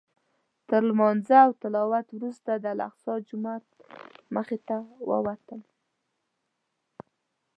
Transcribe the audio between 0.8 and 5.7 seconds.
لمانځه او تلاوت وروسته د الاقصی جومات مخې ته ووتم.